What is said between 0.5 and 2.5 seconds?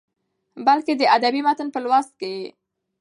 بلکې د ادبي متن په لوست کې يې